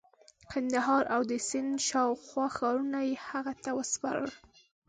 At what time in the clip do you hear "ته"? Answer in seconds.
3.63-3.69